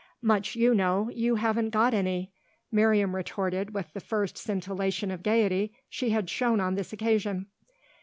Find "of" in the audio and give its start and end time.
5.11-5.21